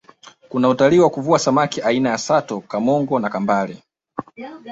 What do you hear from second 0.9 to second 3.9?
wa kuvua samaki aina ya sato kamongo na kambale